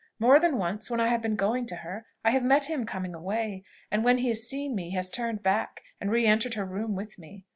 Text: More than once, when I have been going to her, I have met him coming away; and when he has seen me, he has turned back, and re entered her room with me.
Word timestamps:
More 0.17 0.39
than 0.39 0.57
once, 0.57 0.89
when 0.89 0.99
I 0.99 1.09
have 1.09 1.21
been 1.21 1.35
going 1.35 1.67
to 1.67 1.75
her, 1.75 2.07
I 2.25 2.31
have 2.31 2.41
met 2.43 2.71
him 2.71 2.87
coming 2.87 3.13
away; 3.13 3.63
and 3.91 4.03
when 4.03 4.17
he 4.17 4.29
has 4.29 4.49
seen 4.49 4.73
me, 4.73 4.89
he 4.89 4.95
has 4.95 5.11
turned 5.11 5.43
back, 5.43 5.83
and 5.99 6.09
re 6.09 6.25
entered 6.25 6.55
her 6.55 6.65
room 6.65 6.95
with 6.95 7.19
me. 7.19 7.45